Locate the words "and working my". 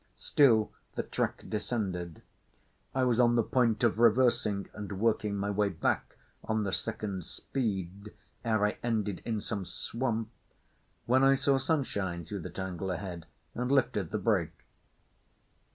4.73-5.51